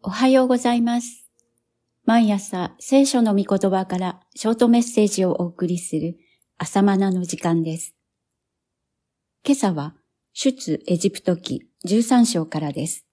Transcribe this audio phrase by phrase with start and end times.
[0.00, 1.26] おはようございます。
[2.04, 6.16] 毎朝聖書の御言葉からショートメッセージをお送りする
[6.56, 7.96] 朝マナの時間です。
[9.44, 9.96] 今朝は
[10.34, 13.06] 出エジプト記13章からです。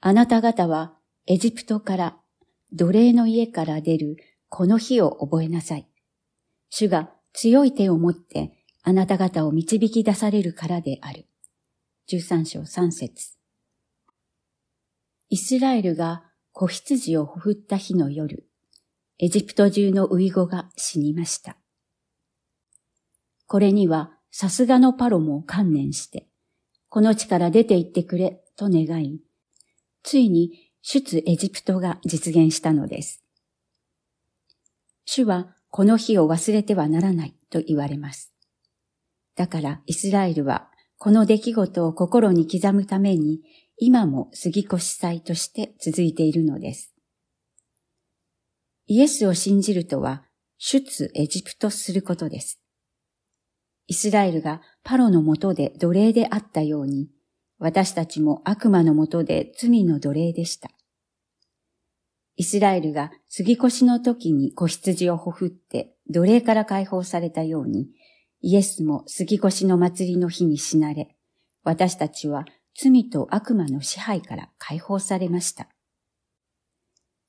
[0.00, 0.94] あなた方は
[1.26, 2.16] エジプトから
[2.72, 5.88] 奴隷の家から出るこの日を覚えなさい。
[6.68, 8.52] 主が強い手を持って
[8.84, 11.26] あなた方を導き出されるからである。
[12.08, 13.39] 13章3節
[15.32, 18.48] イスラエルが子羊をほふった日の夜、
[19.20, 21.56] エジプト中のウイゴが死にました。
[23.46, 26.26] これにはさすがのパロも観念して、
[26.88, 29.20] この地から出て行ってくれと願い、
[30.02, 30.50] ついに
[30.82, 33.22] 出エジプトが実現したのです。
[35.04, 38.32] 主はこの日を忘れてはならないと言われます。
[39.36, 43.42] だからイスラエルはこの出来事を心に刻むために
[43.82, 46.92] 今も杉越祭として続いているのです。
[48.86, 50.22] イエスを信じるとは、
[50.58, 52.60] 出エジプトすることです。
[53.86, 57.08] イスラエルがパロのもとで奴隷であったように、
[57.58, 60.68] 私たちも悪魔のもとで罪の奴隷でした。
[62.36, 67.88] イスラエルが杉越の時に子羊をほふって奴隷から解放されたように、
[68.42, 71.16] イエスも杉越の祭りの日に死なれ、
[71.62, 72.44] 私たちは
[72.74, 75.68] 罪と悪魔の支配から解放されました。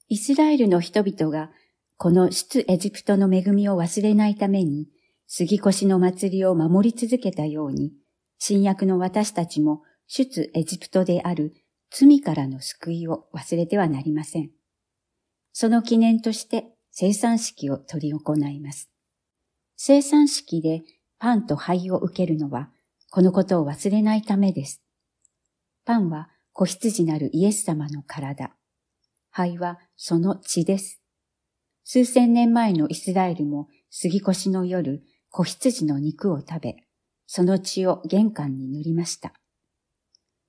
[0.08, 1.52] イスラエルの人々が
[1.98, 4.88] この出エジプトの恵みを忘れないために
[5.28, 7.94] 杉越の祭りを守り続けたように、
[8.38, 11.54] 新約の私たちも出エジプトである
[11.90, 14.52] 罪からの救いを忘れてはなりません。
[15.54, 18.90] その記念として生産式を取り行います。
[19.78, 20.84] 生産式で
[21.18, 22.70] パンと灰を受けるのは、
[23.10, 24.82] このことを忘れないためです。
[25.86, 28.56] パンは子羊なるイエス様の体。
[29.30, 31.02] 灰はその血です。
[31.84, 36.76] 数千年前のイスラエルも杉越の夜、子羊の肉を食べ、
[37.26, 39.34] その血を玄関に塗りました。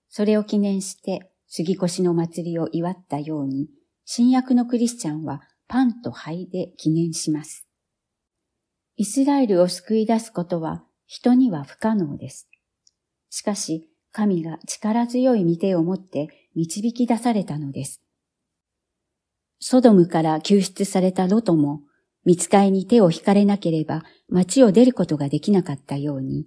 [0.09, 3.69] それを記念して杉越の祭りを祝ったように、
[4.05, 7.67] 新約のクリスチャンはパンと灰で記念します。
[8.97, 12.49] イスラエルを救い出すことは人には不可能です。
[13.31, 18.03] しかし、神が力強い御手を持って導き出されたのです。
[19.59, 21.81] ソドムから救出されたロトも、
[22.25, 26.47] 見つかいに手を引かれなければ町を出ることができなかったように、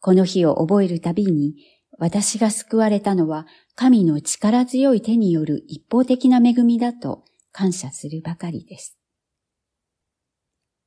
[0.00, 1.54] この日を覚えるたびに、
[1.98, 8.96] 私が救われたのは神の力強い手による一方的な恵みだと感謝するばかりです。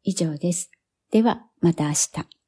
[0.04, 0.72] 以上です。
[1.12, 2.45] では、また明日。